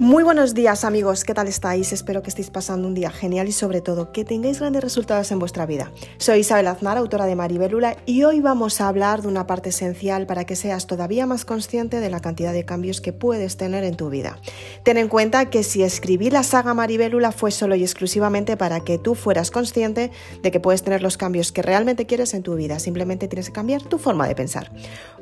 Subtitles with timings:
[0.00, 1.92] Muy buenos días amigos, ¿qué tal estáis?
[1.92, 5.38] Espero que estéis pasando un día genial y sobre todo que tengáis grandes resultados en
[5.38, 5.92] vuestra vida.
[6.16, 10.24] Soy Isabel Aznar, autora de Maribelula, y hoy vamos a hablar de una parte esencial
[10.24, 13.94] para que seas todavía más consciente de la cantidad de cambios que puedes tener en
[13.94, 14.38] tu vida.
[14.84, 18.96] Ten en cuenta que si escribí la saga Maribelula fue solo y exclusivamente para que
[18.96, 20.12] tú fueras consciente
[20.42, 23.52] de que puedes tener los cambios que realmente quieres en tu vida, simplemente tienes que
[23.52, 24.72] cambiar tu forma de pensar.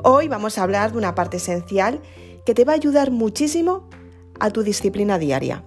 [0.04, 2.00] Hoy vamos a hablar de una parte esencial
[2.46, 3.88] que te va a ayudar muchísimo
[4.40, 5.64] a tu disciplina diaria.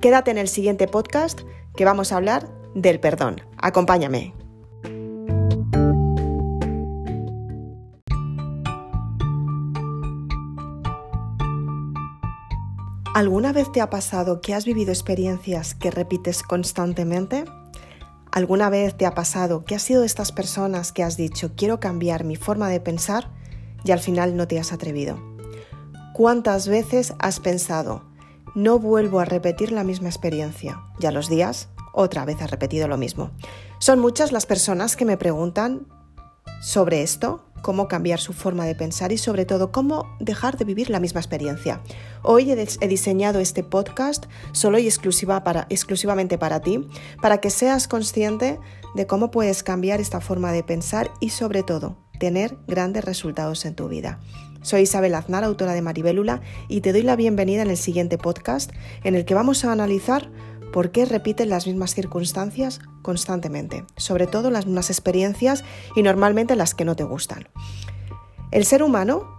[0.00, 1.40] Quédate en el siguiente podcast
[1.76, 3.40] que vamos a hablar del perdón.
[3.56, 4.34] Acompáñame.
[13.14, 17.44] ¿Alguna vez te ha pasado que has vivido experiencias que repites constantemente?
[18.32, 21.78] ¿Alguna vez te ha pasado que has sido de estas personas que has dicho quiero
[21.78, 23.30] cambiar mi forma de pensar
[23.84, 25.22] y al final no te has atrevido?
[26.12, 28.02] ¿Cuántas veces has pensado
[28.54, 30.80] no vuelvo a repetir la misma experiencia.
[30.98, 33.30] Ya los días, otra vez ha repetido lo mismo.
[33.78, 35.86] Son muchas las personas que me preguntan
[36.60, 40.90] sobre esto, cómo cambiar su forma de pensar y sobre todo cómo dejar de vivir
[40.90, 41.80] la misma experiencia.
[42.22, 46.86] Hoy he, diseñado este podcast solo y exclusiva exclusivamente para ti,
[47.22, 48.60] para que seas consciente
[48.94, 53.74] de cómo puedes cambiar esta forma de pensar y sobre todo tener grandes resultados en
[53.74, 54.20] tu vida.
[54.64, 58.72] Soy Isabel Aznar, autora de Maribélula, y te doy la bienvenida en el siguiente podcast
[59.02, 60.30] en el que vamos a analizar
[60.72, 66.74] por qué repiten las mismas circunstancias constantemente, sobre todo las mismas experiencias y normalmente las
[66.74, 67.46] que no te gustan.
[68.52, 69.36] El ser humano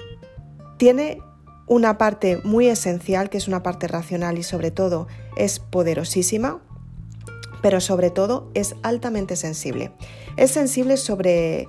[0.78, 1.18] tiene
[1.66, 6.62] una parte muy esencial, que es una parte racional y sobre todo es poderosísima,
[7.64, 9.92] pero sobre todo es altamente sensible.
[10.38, 11.68] Es sensible sobre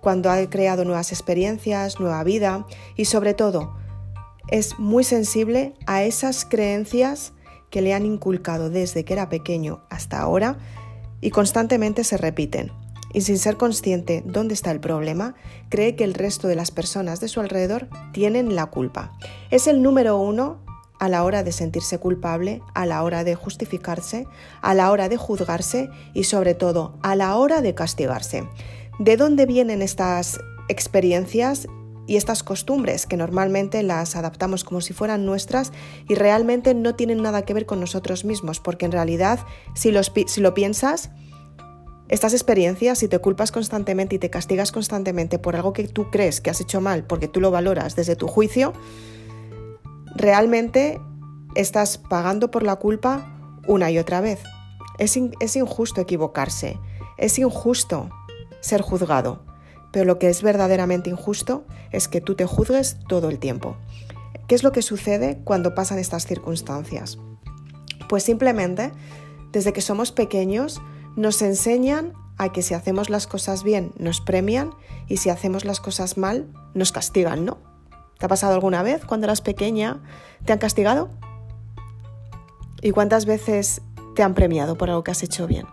[0.00, 3.76] cuando ha creado nuevas experiencias, nueva vida y sobre todo
[4.48, 7.32] es muy sensible a esas creencias
[7.70, 10.58] que le han inculcado desde que era pequeño hasta ahora
[11.20, 12.72] y constantemente se repiten.
[13.12, 15.34] Y sin ser consciente dónde está el problema,
[15.70, 19.16] cree que el resto de las personas de su alrededor tienen la culpa.
[19.50, 20.58] Es el número uno
[20.98, 24.26] a la hora de sentirse culpable, a la hora de justificarse,
[24.60, 28.48] a la hora de juzgarse y sobre todo a la hora de castigarse.
[28.98, 31.68] ¿De dónde vienen estas experiencias
[32.08, 35.72] y estas costumbres que normalmente las adaptamos como si fueran nuestras
[36.08, 38.58] y realmente no tienen nada que ver con nosotros mismos?
[38.58, 39.38] Porque en realidad,
[39.74, 41.10] si, lo piensas,
[42.08, 46.40] estas experiencias, si te culpas constantemente y te castigas constantemente por algo que tú crees
[46.40, 48.72] que has hecho mal, porque tú lo valoras desde tu juicio,
[50.16, 51.00] realmente
[51.54, 53.32] estás pagando por la culpa
[53.68, 54.42] una y otra vez.
[54.98, 56.80] Es, es injusto equivocarse,
[57.16, 58.10] es injusto
[58.60, 59.44] ser juzgado,
[59.92, 63.76] pero lo que es verdaderamente injusto es que tú te juzgues todo el tiempo.
[64.46, 67.18] ¿Qué es lo que sucede cuando pasan estas circunstancias?
[68.08, 68.92] Pues simplemente,
[69.52, 70.80] desde que somos pequeños,
[71.16, 74.70] nos enseñan a que si hacemos las cosas bien nos premian
[75.08, 77.58] y si hacemos las cosas mal nos castigan, ¿no?
[78.18, 80.00] ¿Te ha pasado alguna vez cuando eras pequeña?
[80.44, 81.10] ¿Te han castigado?
[82.80, 83.82] ¿Y cuántas veces
[84.14, 85.66] te han premiado por algo que has hecho bien?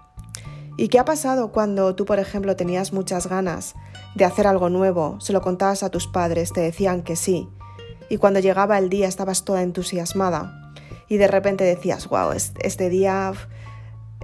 [0.77, 3.75] ¿Y qué ha pasado cuando tú, por ejemplo, tenías muchas ganas
[4.15, 7.49] de hacer algo nuevo, se lo contabas a tus padres, te decían que sí,
[8.09, 10.73] y cuando llegaba el día estabas toda entusiasmada.
[11.07, 13.33] Y de repente decías, wow, este día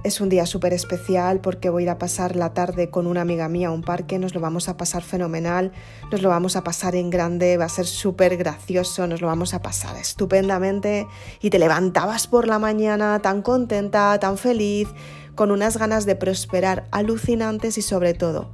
[0.04, 3.20] es un día súper especial porque voy a ir a pasar la tarde con una
[3.20, 5.72] amiga mía a un parque, nos lo vamos a pasar fenomenal,
[6.10, 9.54] nos lo vamos a pasar en grande, va a ser súper gracioso, nos lo vamos
[9.54, 11.06] a pasar estupendamente
[11.40, 14.88] y te levantabas por la mañana tan contenta, tan feliz,
[15.34, 18.52] con unas ganas de prosperar alucinantes y sobre todo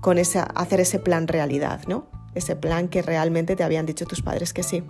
[0.00, 2.06] con hacer ese plan realidad, ¿no?
[2.34, 4.84] Ese plan que realmente te habían dicho tus padres que sí.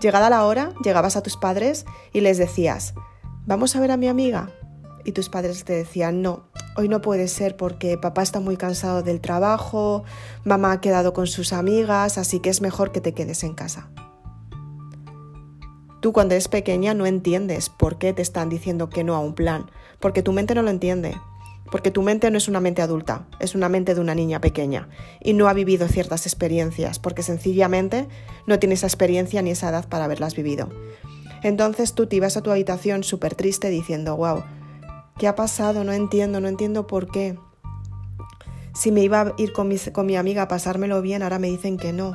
[0.00, 2.94] Llegada la hora, llegabas a tus padres y les decías,
[3.44, 4.50] vamos a ver a mi amiga.
[5.04, 9.02] Y tus padres te decían, no, hoy no puede ser porque papá está muy cansado
[9.02, 10.04] del trabajo,
[10.44, 13.90] mamá ha quedado con sus amigas, así que es mejor que te quedes en casa.
[16.00, 19.34] Tú cuando eres pequeña no entiendes por qué te están diciendo que no a un
[19.34, 21.16] plan, porque tu mente no lo entiende,
[21.70, 24.88] porque tu mente no es una mente adulta, es una mente de una niña pequeña
[25.20, 28.06] y no ha vivido ciertas experiencias, porque sencillamente
[28.46, 30.68] no tiene esa experiencia ni esa edad para haberlas vivido.
[31.42, 34.44] Entonces tú te ibas a tu habitación súper triste diciendo, wow,
[35.18, 35.84] ¿qué ha pasado?
[35.84, 37.38] No entiendo, no entiendo por qué.
[38.74, 41.48] Si me iba a ir con mi, con mi amiga a pasármelo bien, ahora me
[41.48, 42.14] dicen que no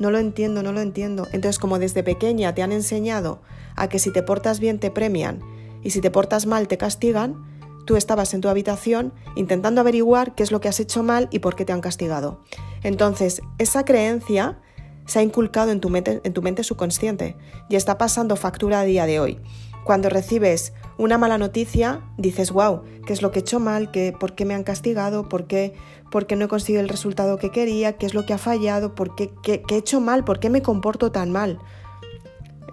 [0.00, 1.28] no lo entiendo, no lo entiendo.
[1.32, 3.42] Entonces, como desde pequeña te han enseñado
[3.76, 5.40] a que si te portas bien te premian
[5.82, 7.36] y si te portas mal te castigan,
[7.84, 11.40] tú estabas en tu habitación intentando averiguar qué es lo que has hecho mal y
[11.40, 12.42] por qué te han castigado.
[12.82, 14.58] Entonces, esa creencia
[15.06, 17.36] se ha inculcado en tu mente, en tu mente subconsciente
[17.68, 19.38] y está pasando factura a día de hoy.
[19.84, 23.90] Cuando recibes una mala noticia, dices, wow, ¿qué es lo que he hecho mal?
[23.90, 25.30] ¿Qué, ¿Por qué me han castigado?
[25.30, 25.72] ¿Por qué,
[26.10, 27.96] ¿Por qué no he conseguido el resultado que quería?
[27.96, 28.94] ¿Qué es lo que ha fallado?
[28.94, 30.24] ¿Por qué, qué, qué he hecho mal?
[30.24, 31.58] ¿Por qué me comporto tan mal?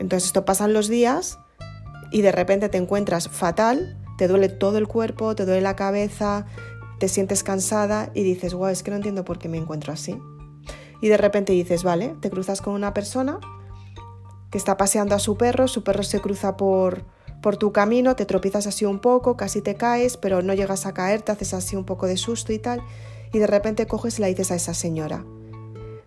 [0.01, 1.39] Entonces esto pasan los días
[2.11, 6.45] y de repente te encuentras fatal, te duele todo el cuerpo, te duele la cabeza,
[6.99, 10.19] te sientes cansada y dices, wow, es que no entiendo por qué me encuentro así.
[11.01, 13.39] Y de repente dices, vale, te cruzas con una persona
[14.51, 17.05] que está paseando a su perro, su perro se cruza por,
[17.47, 20.93] por tu camino, te tropiezas así un poco, casi te caes, pero no llegas a
[20.93, 22.81] caer, te haces así un poco de susto y tal,
[23.31, 25.23] y de repente coges y le dices a esa señora,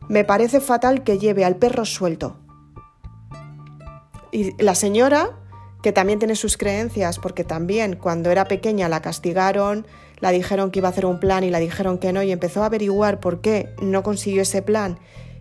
[0.06, 2.36] me parece fatal que lleve al perro suelto.
[4.30, 5.30] Y la señora,
[5.82, 9.86] que también tiene sus creencias, porque también cuando era pequeña la castigaron,
[10.18, 12.64] la dijeron que iba a hacer un plan y la dijeron que no y empezó
[12.64, 14.98] a averiguar por qué no consiguió ese plan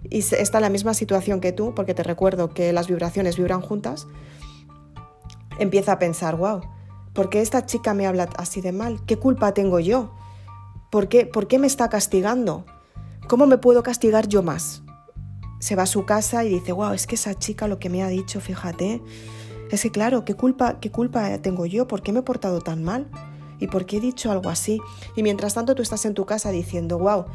[0.09, 3.59] y está en la misma situación que tú, porque te recuerdo que las vibraciones vibran
[3.59, 4.07] juntas,
[5.59, 6.61] empieza a pensar, wow,
[7.13, 9.05] ¿por qué esta chica me habla así de mal?
[9.05, 10.11] ¿Qué culpa tengo yo?
[10.89, 12.65] ¿Por qué, ¿Por qué me está castigando?
[13.27, 14.81] ¿Cómo me puedo castigar yo más?
[15.59, 18.01] Se va a su casa y dice, wow, es que esa chica lo que me
[18.01, 19.01] ha dicho, fíjate,
[19.69, 21.87] es que claro, ¿qué culpa, qué culpa tengo yo?
[21.87, 23.07] ¿Por qué me he portado tan mal?
[23.59, 24.81] ¿Y por qué he dicho algo así?
[25.15, 27.25] Y mientras tanto tú estás en tu casa diciendo, wow,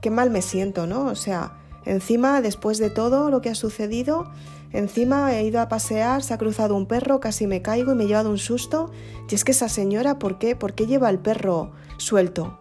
[0.00, 1.06] qué mal me siento, ¿no?
[1.06, 4.30] O sea, encima, después de todo lo que ha sucedido,
[4.74, 8.04] encima he ido a pasear, se ha cruzado un perro, casi me caigo y me
[8.04, 8.90] he llevado un susto.
[9.28, 10.56] Y es que esa señora, ¿por qué?
[10.56, 12.60] ¿Por qué lleva el perro suelto?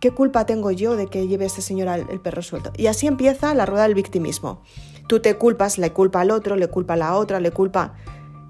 [0.00, 2.72] ¿Qué culpa tengo yo de que lleve ese señor el perro suelto?
[2.76, 4.62] Y así empieza la rueda del victimismo.
[5.08, 7.94] Tú te culpas, le culpa al otro, le culpa a la otra, le culpa...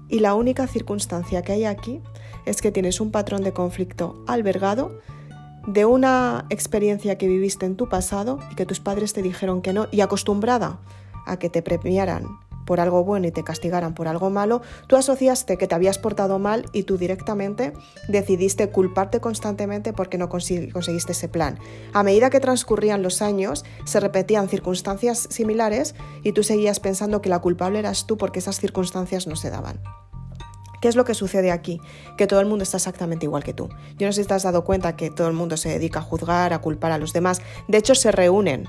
[0.07, 2.01] Y la única circunstancia que hay aquí
[2.45, 4.99] es que tienes un patrón de conflicto albergado
[5.65, 9.73] de una experiencia que viviste en tu pasado y que tus padres te dijeron que
[9.73, 10.79] no y acostumbrada
[11.25, 15.57] a que te premiaran por algo bueno y te castigaran por algo malo, tú asociaste
[15.57, 17.73] que te habías portado mal y tú directamente
[18.07, 21.59] decidiste culparte constantemente porque no conseguiste ese plan.
[21.93, 27.29] A medida que transcurrían los años, se repetían circunstancias similares y tú seguías pensando que
[27.29, 29.81] la culpable eras tú porque esas circunstancias no se daban.
[30.81, 31.79] ¿Qué es lo que sucede aquí?
[32.17, 33.69] Que todo el mundo está exactamente igual que tú.
[33.97, 36.01] Yo no sé si te has dado cuenta que todo el mundo se dedica a
[36.01, 37.41] juzgar, a culpar a los demás.
[37.67, 38.65] De hecho, se reúnen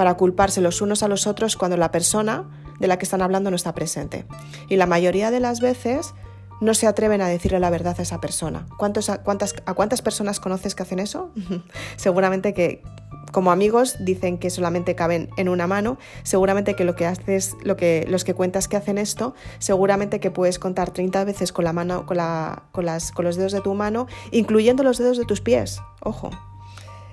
[0.00, 2.48] para culparse los unos a los otros cuando la persona
[2.78, 4.24] de la que están hablando no está presente.
[4.70, 6.14] Y la mayoría de las veces
[6.62, 8.66] no se atreven a decirle la verdad a esa persona.
[8.78, 11.32] ¿Cuántos, cuántas, ¿A cuántas personas conoces que hacen eso?
[11.96, 12.82] Seguramente que
[13.30, 17.76] como amigos dicen que solamente caben en una mano, seguramente que lo que haces, lo
[17.76, 21.74] que, los que cuentas que hacen esto, seguramente que puedes contar 30 veces con la
[21.74, 25.82] mano, con, las, con los dedos de tu mano, incluyendo los dedos de tus pies.
[26.00, 26.30] Ojo.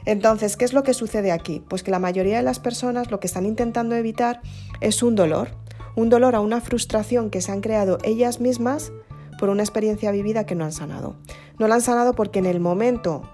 [0.07, 1.61] Entonces, ¿qué es lo que sucede aquí?
[1.67, 4.39] Pues que la mayoría de las personas lo que están intentando evitar
[4.79, 5.49] es un dolor,
[5.97, 8.93] un dolor a una frustración que se han creado ellas mismas
[9.37, 11.17] por una experiencia vivida que no han sanado.
[11.59, 13.29] No la han sanado porque en el momento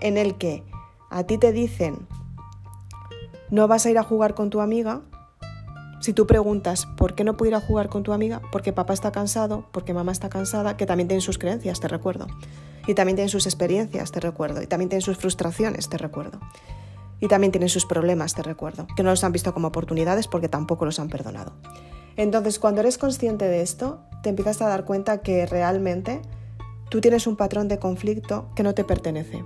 [0.00, 0.64] en el que
[1.10, 2.06] a ti te dicen,
[3.50, 5.00] no vas a ir a jugar con tu amiga,
[6.00, 8.42] si tú preguntas, ¿por qué no puedo ir a jugar con tu amiga?
[8.52, 12.26] Porque papá está cansado, porque mamá está cansada, que también tienen sus creencias, te recuerdo.
[12.86, 14.62] Y también tienen sus experiencias, te recuerdo.
[14.62, 16.40] Y también tienen sus frustraciones, te recuerdo.
[17.20, 18.86] Y también tienen sus problemas, te recuerdo.
[18.96, 21.54] Que no los han visto como oportunidades porque tampoco los han perdonado.
[22.16, 26.20] Entonces, cuando eres consciente de esto, te empiezas a dar cuenta que realmente
[26.90, 29.42] tú tienes un patrón de conflicto que no te pertenece.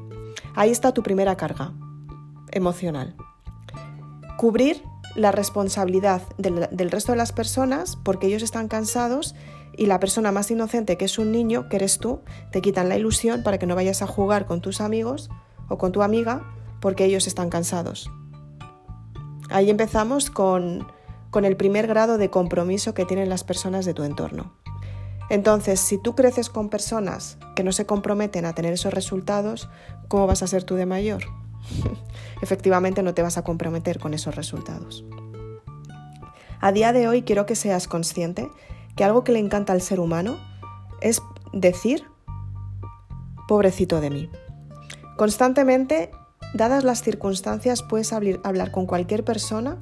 [0.54, 1.72] Ahí está tu primera carga
[2.50, 3.14] emocional.
[4.36, 4.82] Cubrir
[5.18, 9.34] la responsabilidad del, resto de las personas porque ellos están cansados
[9.76, 12.20] y la persona más inocente, que es un niño, que eres tú,
[12.52, 15.28] te quitan la ilusión para que no vayas a jugar con tus amigos
[15.68, 16.42] o con tu amiga
[16.80, 18.10] porque ellos están cansados.
[19.50, 20.86] Ahí empezamos con,
[21.30, 24.54] con el primer grado de compromiso que tienen las personas de tu entorno.
[25.30, 29.68] Entonces, si tú creces con personas que no se comprometen a tener esos resultados,
[30.08, 31.24] ¿cómo vas a ser tú de mayor?
[32.42, 35.04] Efectivamente, no te vas a comprometer con esos resultados.
[36.60, 38.48] A día de hoy quiero que seas consciente
[38.96, 40.38] que algo que le encanta al ser humano
[41.00, 41.22] es
[41.52, 42.04] decir,
[43.46, 44.30] pobrecito de mí.
[45.16, 46.10] Constantemente,
[46.54, 49.78] dadas las circunstancias, puedes hablar con cualquier persona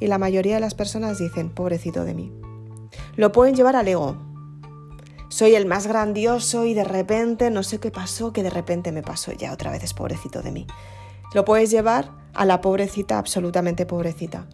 [0.00, 2.32] y la mayoría de las personas dicen, pobrecito de mí.
[3.16, 4.16] Lo pueden llevar al ego,
[5.30, 9.02] soy el más grandioso y de repente no sé qué pasó, que de repente me
[9.02, 10.66] pasó ya otra vez es pobrecito de mí.
[11.34, 14.46] Lo puedes llevar a la pobrecita, absolutamente pobrecita.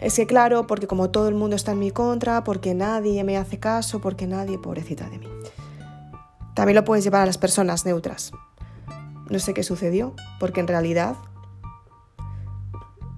[0.00, 3.36] Es que claro, porque como todo el mundo está en mi contra, porque nadie me
[3.36, 5.28] hace caso, porque nadie, pobrecita de mí.
[6.54, 8.32] También lo puedes llevar a las personas neutras.
[9.30, 11.16] No sé qué sucedió, porque en realidad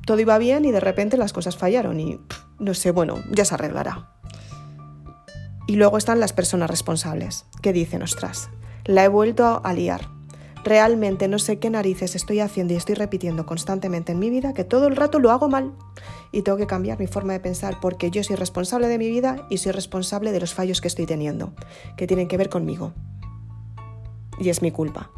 [0.06, 2.20] todo iba bien y de repente las cosas fallaron y
[2.58, 4.10] no sé, bueno, ya se arreglará.
[5.66, 8.48] Y luego están las personas responsables, que dicen, ostras,
[8.84, 10.17] la he vuelto a liar.
[10.68, 14.64] Realmente no sé qué narices estoy haciendo y estoy repitiendo constantemente en mi vida que
[14.64, 15.72] todo el rato lo hago mal
[16.30, 19.46] y tengo que cambiar mi forma de pensar porque yo soy responsable de mi vida
[19.48, 21.54] y soy responsable de los fallos que estoy teniendo,
[21.96, 22.92] que tienen que ver conmigo.
[24.38, 25.10] Y es mi culpa.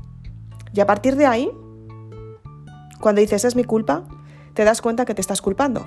[0.72, 1.50] Y a partir de ahí,
[3.00, 4.04] cuando dices es mi culpa,
[4.54, 5.84] te das cuenta que te estás culpando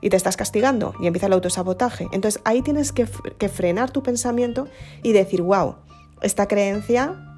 [0.00, 2.08] y te estás castigando y empieza el autosabotaje.
[2.12, 3.06] Entonces ahí tienes que,
[3.36, 4.66] que frenar tu pensamiento
[5.02, 5.74] y decir, wow,
[6.22, 7.33] esta creencia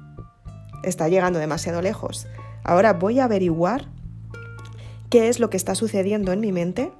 [0.83, 2.27] está llegando demasiado lejos.
[2.63, 3.87] Ahora voy a averiguar
[5.09, 6.91] qué es lo que está sucediendo en mi mente,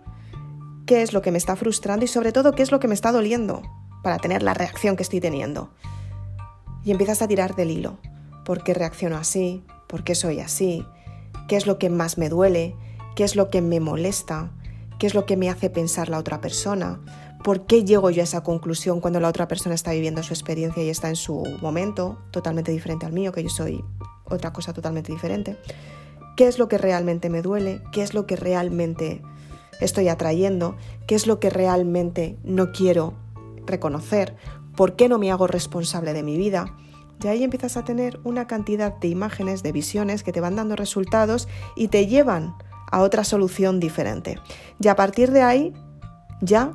[0.86, 2.94] qué es lo que me está frustrando y sobre todo qué es lo que me
[2.94, 3.62] está doliendo
[4.04, 5.72] para tener la reacción que estoy teniendo.
[6.84, 7.98] Y empiezas a tirar del hilo.
[8.46, 9.66] ¿Por qué reacciono así?
[9.88, 10.86] ¿Por qué soy así?
[11.48, 12.76] ¿Qué es lo que más me duele?
[13.16, 14.52] ¿Qué es lo que me molesta?
[15.00, 17.00] ¿Qué es lo que me hace pensar la otra persona?
[17.48, 20.84] ¿Por qué llego yo a esa conclusión cuando la otra persona está viviendo su experiencia
[20.84, 23.86] y está en su momento totalmente diferente al mío, que yo soy
[24.26, 25.56] otra cosa totalmente diferente?
[26.36, 27.82] ¿Qué es lo que realmente me duele?
[27.94, 29.22] ¿Qué es lo que realmente
[29.80, 30.76] estoy atrayendo?
[31.08, 33.14] ¿Qué es lo que realmente no quiero
[33.66, 34.36] reconocer?
[34.76, 36.76] ¿Por qué no me hago responsable de mi vida?
[37.24, 40.76] Y ahí empiezas a tener una cantidad de imágenes, de visiones que te van dando
[40.76, 42.58] resultados y te llevan
[42.92, 44.38] a otra solución diferente.
[44.82, 45.74] Y a partir de ahí
[46.42, 46.74] ya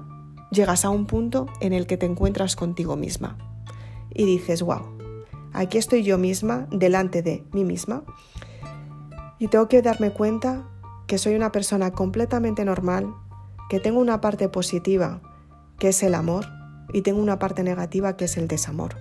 [0.53, 3.39] llegas a un punto en el que te encuentras contigo misma
[4.15, 4.83] y dices, wow,
[5.53, 8.05] aquí estoy yo misma delante de mí misma
[9.39, 10.69] y tengo que darme cuenta
[11.07, 13.13] que soy una persona completamente normal,
[13.69, 15.21] que tengo una parte positiva,
[15.79, 16.47] que es el amor,
[16.93, 18.97] y tengo una parte negativa, que es el desamor.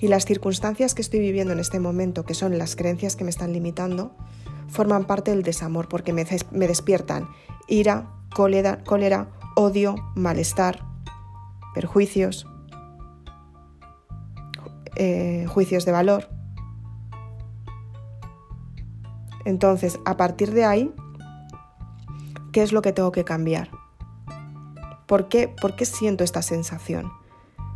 [0.00, 3.30] Y las circunstancias que estoy viviendo en este momento, que son las creencias que me
[3.30, 4.14] están limitando,
[4.68, 7.28] forman parte del desamor porque me, despiertan
[7.68, 10.84] ira, cólera, cólera odio, malestar,
[11.74, 12.46] perjuicios,
[14.96, 16.28] eh, juicios de valor.
[19.44, 20.94] Entonces, a partir de ahí,
[22.52, 23.70] ¿qué es lo que tengo que cambiar?
[25.06, 27.12] ¿Por qué, ¿Por qué siento esta sensación?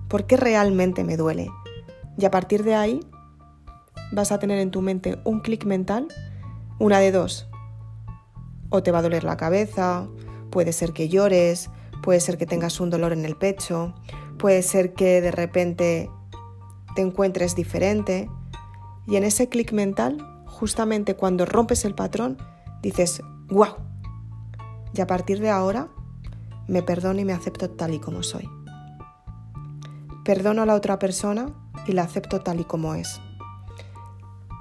[0.08, 1.50] ¿Por qué realmente me duele?
[2.16, 3.00] Y a partir de ahí
[4.12, 6.08] vas a tener en tu mente un clic mental,
[6.78, 7.48] una de dos.
[8.70, 10.08] O te va a doler la cabeza,
[10.50, 11.70] Puede ser que llores,
[12.02, 13.94] puede ser que tengas un dolor en el pecho,
[14.38, 16.10] puede ser que de repente
[16.94, 18.30] te encuentres diferente.
[19.06, 22.38] Y en ese clic mental, justamente cuando rompes el patrón,
[22.82, 23.76] dices, wow.
[24.92, 25.88] Y a partir de ahora,
[26.66, 28.48] me perdono y me acepto tal y como soy.
[30.24, 31.46] Perdono a la otra persona
[31.86, 33.20] y la acepto tal y como es.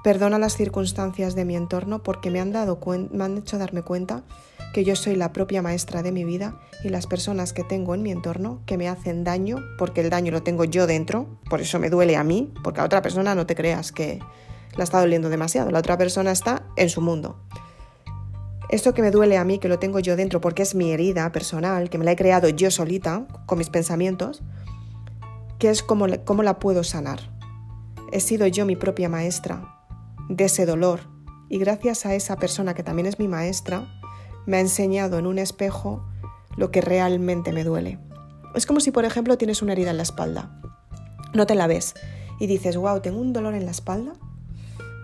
[0.02, 2.80] Perdono las circunstancias de mi entorno porque me han, dado
[3.12, 4.22] me han hecho darme cuenta
[4.72, 8.02] que yo soy la propia maestra de mi vida y las personas que tengo en
[8.02, 11.78] mi entorno que me hacen daño, porque el daño lo tengo yo dentro, por eso
[11.78, 14.20] me duele a mí, porque a otra persona no te creas que
[14.76, 17.40] la está doliendo demasiado, la otra persona está en su mundo.
[18.68, 21.32] Esto que me duele a mí, que lo tengo yo dentro porque es mi herida
[21.32, 24.42] personal, que me la he creado yo solita, con mis pensamientos,
[25.58, 27.20] que es cómo, cómo la puedo sanar.
[28.12, 29.74] He sido yo mi propia maestra
[30.28, 31.00] de ese dolor
[31.48, 33.97] y gracias a esa persona que también es mi maestra,
[34.48, 36.06] me ha enseñado en un espejo
[36.56, 37.98] lo que realmente me duele.
[38.54, 40.58] Es como si, por ejemplo, tienes una herida en la espalda.
[41.34, 41.92] No te la ves
[42.40, 44.14] y dices, wow, tengo un dolor en la espalda.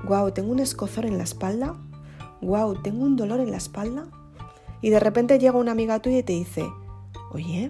[0.09, 1.75] Wow, tengo un escozor en la espalda.
[2.41, 4.07] Wow, tengo un dolor en la espalda.
[4.81, 6.67] Y de repente llega una amiga tuya y te dice,
[7.31, 7.69] oye,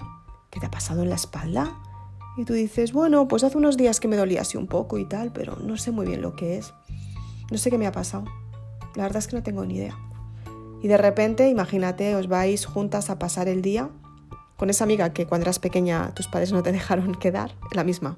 [0.51, 1.77] ¿qué te ha pasado en la espalda?
[2.37, 5.07] Y tú dices, bueno, pues hace unos días que me dolía así un poco y
[5.09, 6.73] tal, pero no sé muy bien lo que es.
[7.51, 8.27] No sé qué me ha pasado.
[8.95, 9.99] La verdad es que no tengo ni idea.
[10.85, 13.89] Y de repente, imagínate, os vais juntas a pasar el día
[14.59, 18.17] con esa amiga que cuando eras pequeña tus padres no te dejaron quedar, la misma.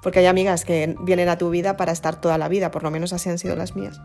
[0.00, 2.92] Porque hay amigas que vienen a tu vida para estar toda la vida, por lo
[2.92, 4.00] menos así han sido las mías.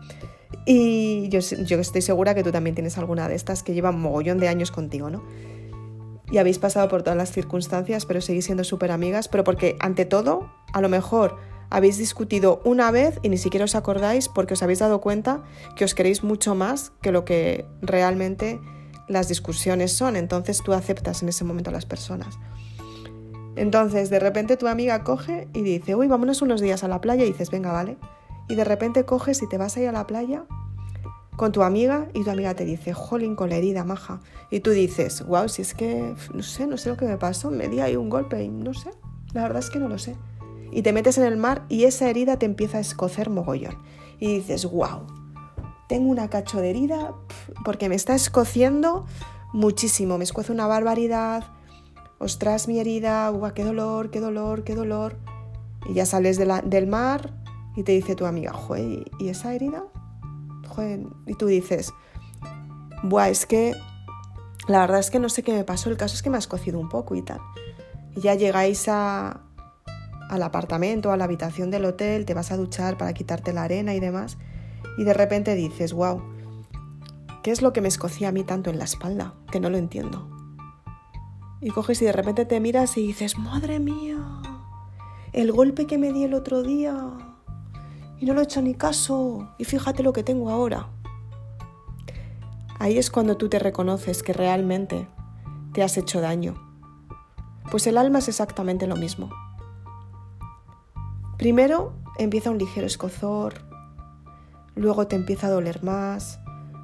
[0.66, 4.40] Y yo, yo estoy segura que tú también tienes alguna de estas que llevan mogollón
[4.40, 5.22] de años contigo, ¿no?
[6.32, 10.04] Y habéis pasado por todas las circunstancias, pero seguís siendo súper amigas, pero porque ante
[10.04, 11.36] todo, a lo mejor
[11.74, 15.42] habéis discutido una vez y ni siquiera os acordáis porque os habéis dado cuenta
[15.74, 18.60] que os queréis mucho más que lo que realmente
[19.08, 20.14] las discusiones son.
[20.14, 22.38] Entonces tú aceptas en ese momento a las personas.
[23.56, 27.24] Entonces de repente tu amiga coge y dice, uy, vámonos unos días a la playa
[27.24, 27.98] y dices, venga, vale.
[28.48, 30.44] Y de repente coges y te vas a ir a la playa
[31.34, 34.20] con tu amiga y tu amiga te dice, jolín, con la herida, maja.
[34.48, 37.50] Y tú dices, wow, si es que, no sé, no sé lo que me pasó,
[37.50, 38.90] me di ahí un golpe y no sé,
[39.32, 40.14] la verdad es que no lo sé
[40.70, 43.78] y te metes en el mar y esa herida te empieza a escocer mogollón.
[44.18, 45.06] Y dices, wow,
[45.88, 47.14] tengo una cacho de herida
[47.64, 49.06] porque me está escociendo
[49.52, 51.44] muchísimo, me escoce una barbaridad.
[52.18, 55.18] ostras, mi herida, qué dolor, qué dolor, qué dolor.
[55.88, 57.34] Y ya sales del mar
[57.76, 59.84] y te dice tu amiga, joder, ¿y esa herida?
[60.68, 61.92] Joder, y tú dices,
[63.02, 63.74] buah, es que
[64.66, 66.46] la verdad es que no sé qué me pasó, el caso es que me has
[66.46, 67.40] cocido un poco y tal.
[68.16, 69.43] Y ya llegáis a,
[70.30, 73.94] al apartamento, a la habitación del hotel, te vas a duchar para quitarte la arena
[73.94, 74.38] y demás,
[74.96, 76.22] y de repente dices, wow,
[77.42, 79.34] ¿qué es lo que me escocía a mí tanto en la espalda?
[79.50, 80.28] Que no lo entiendo.
[81.60, 84.18] Y coges y de repente te miras y dices, madre mía,
[85.32, 86.94] el golpe que me di el otro día.
[88.20, 89.48] Y no lo he hecho ni caso.
[89.58, 90.88] Y fíjate lo que tengo ahora.
[92.78, 95.08] Ahí es cuando tú te reconoces que realmente
[95.72, 96.54] te has hecho daño.
[97.70, 99.30] Pues el alma es exactamente lo mismo.
[101.38, 103.54] Primero empieza un ligero escozor,
[104.74, 106.40] luego te empieza a doler más,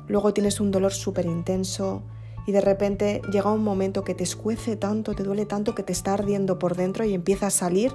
[0.09, 2.03] luego tienes un dolor súper intenso,
[2.47, 5.93] y de repente llega un momento que te escuece tanto, te duele tanto que te
[5.93, 7.95] está ardiendo por dentro y empieza a salir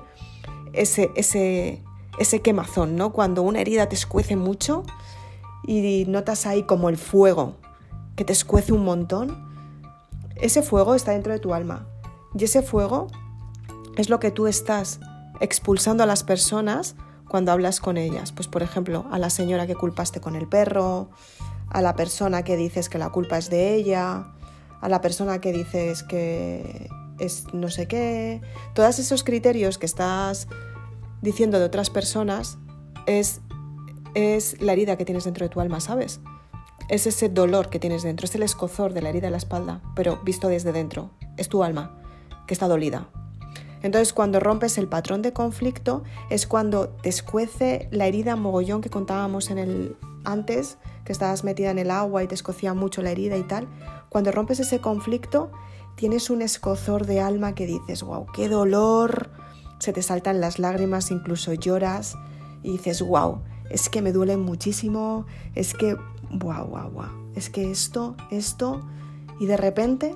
[0.73, 1.83] ese, ese,
[2.19, 3.11] ese quemazón, ¿no?
[3.11, 4.83] Cuando una herida te escuece mucho
[5.65, 7.55] y notas ahí como el fuego
[8.15, 9.43] que te escuece un montón,
[10.35, 11.87] ese fuego está dentro de tu alma.
[12.37, 13.07] Y ese fuego
[13.97, 14.99] es lo que tú estás
[15.39, 16.95] expulsando a las personas
[17.27, 18.31] cuando hablas con ellas.
[18.31, 21.09] Pues por ejemplo, a la señora que culpaste con el perro,
[21.69, 24.33] a la persona que dices que la culpa es de ella,
[24.81, 26.89] a la persona que dices que
[27.19, 28.41] es no sé qué.
[28.73, 30.47] Todos esos criterios que estás
[31.21, 32.57] diciendo de otras personas
[33.07, 33.41] es,
[34.13, 36.19] es la herida que tienes dentro de tu alma, ¿sabes?
[36.87, 39.81] Es ese dolor que tienes dentro, es el escozor de la herida de la espalda,
[39.95, 41.11] pero visto desde dentro.
[41.37, 41.99] Es tu alma
[42.45, 43.09] que está dolida.
[43.85, 46.01] Entonces, cuando rompes el patrón de conflicto,
[46.31, 51.69] es cuando te escuece la herida mogollón que contábamos en el antes, que estabas metida
[51.69, 53.67] en el agua y te escocía mucho la herida y tal.
[54.09, 55.51] Cuando rompes ese conflicto,
[55.93, 59.29] tienes un escozor de alma que dices, wow, qué dolor,
[59.77, 62.15] se te saltan las lágrimas, incluso lloras
[62.63, 65.93] y dices, wow, es que me duele muchísimo, es que,
[66.31, 68.81] wow, wow, wow, es que esto, esto,
[69.39, 70.15] y de repente,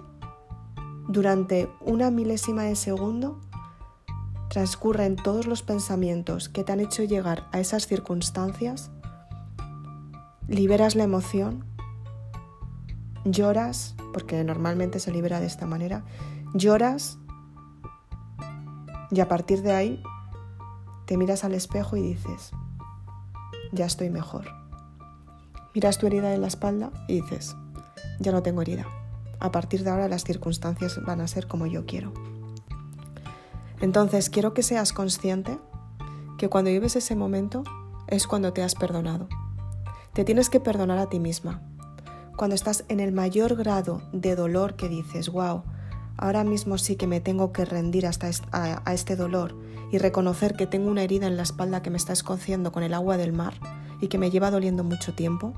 [1.08, 3.40] durante una milésima de segundo,
[4.50, 8.92] transcurren todos los pensamientos que te han hecho llegar a esas circunstancias,
[10.48, 11.70] liberas la emoción
[13.26, 16.04] lloras, porque normalmente se libera de esta manera,
[16.54, 17.18] lloras
[19.12, 20.04] y a partir de ahí
[21.06, 22.52] te miras al espejo y dices,
[23.72, 24.46] ya estoy mejor.
[25.74, 27.56] Miras tu herida en la espalda y dices,
[28.20, 28.86] ya no tengo herida.
[29.40, 32.14] A partir de ahora las circunstancias van a ser como yo quiero.
[33.82, 35.60] Entonces quiero que seas consciente
[36.38, 37.64] que cuando vives ese momento
[38.08, 39.28] es cuando te has perdonado.
[40.14, 41.62] Te tienes que perdonar a ti misma,
[42.40, 45.64] cuando estás en el mayor grado de dolor que dices, wow,
[46.16, 49.58] ahora mismo sí que me tengo que rendir hasta a, este dolor
[49.92, 52.94] y reconocer que tengo una herida en la espalda que me está escociendo con el
[52.94, 53.56] agua del mar
[54.00, 55.54] y que me lleva doliendo mucho tiempo,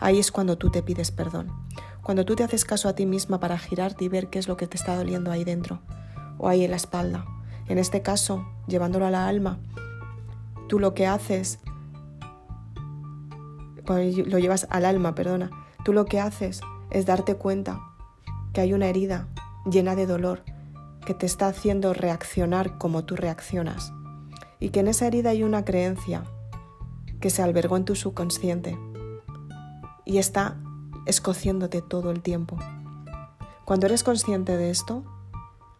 [0.00, 1.50] ahí es cuando tú te pides perdón.
[2.02, 4.58] Cuando tú te haces caso a ti misma para girarte y ver qué es lo
[4.58, 5.80] que te está doliendo ahí dentro
[6.36, 7.24] o ahí en la espalda.
[7.68, 9.58] En este caso, llevándolo a la alma,
[10.68, 11.58] tú lo que haces,
[13.86, 15.50] lo llevas al alma, perdona,
[15.84, 17.80] Tú lo que haces es darte cuenta
[18.52, 19.26] que hay una herida
[19.68, 20.44] llena de dolor
[21.04, 23.92] que te está haciendo reaccionar como tú reaccionas
[24.60, 26.22] y que en esa herida hay una creencia
[27.20, 28.78] que se albergó en tu subconsciente
[30.04, 30.56] y está
[31.06, 32.56] escociéndote todo el tiempo.
[33.64, 35.02] Cuando eres consciente de esto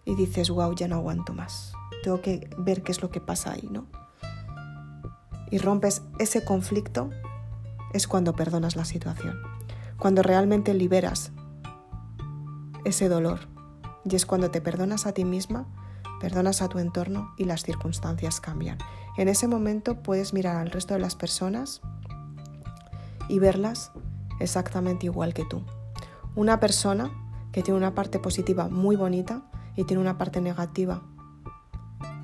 [0.04, 3.52] y dices, wow, ya no aguanto más, tengo que ver qué es lo que pasa
[3.52, 3.86] ahí, ¿no?
[5.50, 7.10] Y rompes ese conflicto,
[7.92, 9.38] es cuando perdonas la situación
[10.02, 11.30] cuando realmente liberas
[12.84, 13.38] ese dolor.
[14.04, 15.68] Y es cuando te perdonas a ti misma,
[16.20, 18.78] perdonas a tu entorno y las circunstancias cambian.
[19.16, 21.82] En ese momento puedes mirar al resto de las personas
[23.28, 23.92] y verlas
[24.40, 25.62] exactamente igual que tú.
[26.34, 27.12] Una persona
[27.52, 31.02] que tiene una parte positiva muy bonita y tiene una parte negativa,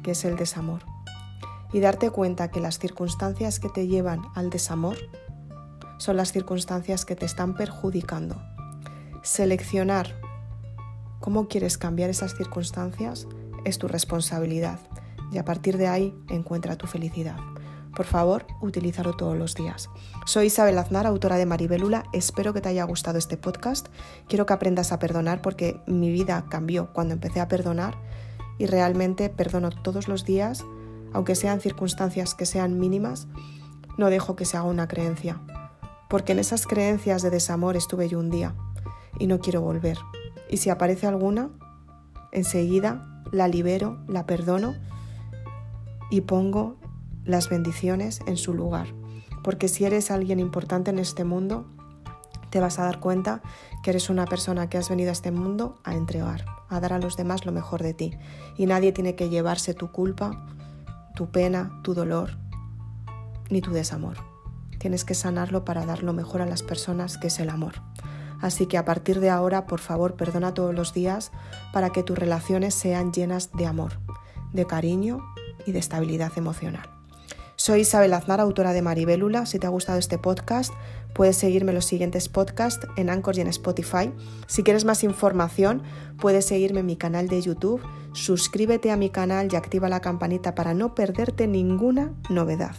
[0.03, 0.83] que es el desamor.
[1.73, 4.97] Y darte cuenta que las circunstancias que te llevan al desamor
[5.99, 8.41] son las circunstancias que te están perjudicando.
[9.23, 10.15] Seleccionar
[11.21, 13.27] cómo quieres cambiar esas circunstancias
[13.65, 14.79] es tu responsabilidad
[15.33, 17.37] y a partir de ahí encuentra tu felicidad.
[17.95, 19.91] Por favor, utilízalo todos los días.
[20.27, 22.05] Soy Isabel Aznar, autora de Maribelula.
[22.13, 23.89] Espero que te haya gustado este podcast.
[24.29, 27.97] Quiero que aprendas a perdonar porque mi vida cambió cuando empecé a perdonar
[28.59, 30.65] y realmente perdono todos los días,
[31.13, 33.29] aunque sean circunstancias que sean mínimas,
[33.97, 35.41] no dejo que se haga una creencia
[36.09, 38.55] porque en esas creencias de desamor estuve yo un día
[39.19, 39.99] y no quiero volver.
[40.49, 41.51] Y si aparece alguna,
[42.33, 44.75] enseguida la libero, la perdono
[46.11, 46.77] y pongo
[47.25, 48.89] las bendiciones en su lugar.
[49.43, 51.67] Porque si eres alguien importante en este mundo,
[52.51, 53.43] te vas a dar cuenta
[53.83, 56.99] que eres una persona que has venido a este mundo a entregar, a dar a
[56.99, 58.19] los demás lo mejor de ti.
[58.57, 60.47] Y nadie tiene que llevarse tu culpa,
[61.15, 62.39] tu pena, tu dolor,
[63.51, 64.17] ni tu desamor.
[64.79, 67.75] Tienes que sanarlo para dar lo mejor a las personas, que es el amor.
[68.41, 71.33] Así que a partir de ahora, por favor, perdona todos los días
[71.73, 73.99] para que tus relaciones sean llenas de amor,
[74.53, 75.21] de cariño
[75.67, 76.98] y de estabilidad emocional.
[77.61, 79.45] Soy Isabel Aznar, autora de Maribélula.
[79.45, 80.73] Si te ha gustado este podcast,
[81.13, 84.13] puedes seguirme en los siguientes podcasts en Anchor y en Spotify.
[84.47, 85.83] Si quieres más información,
[86.21, 87.83] puedes seguirme en mi canal de YouTube.
[88.13, 92.77] Suscríbete a mi canal y activa la campanita para no perderte ninguna novedad.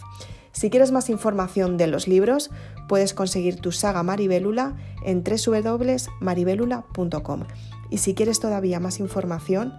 [0.52, 2.50] Si quieres más información de los libros,
[2.88, 7.44] puedes conseguir tu saga Maribélula en www.maribélula.com.
[7.90, 9.74] Y si quieres todavía más información,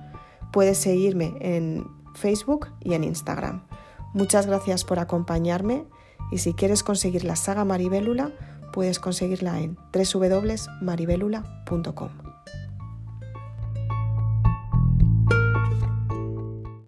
[0.53, 3.63] puedes seguirme en Facebook y en Instagram.
[4.13, 5.85] Muchas gracias por acompañarme
[6.31, 8.31] y si quieres conseguir la saga Maribélula,
[8.73, 12.30] puedes conseguirla en www.maribélula.com.